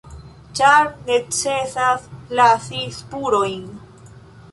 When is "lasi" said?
2.39-2.81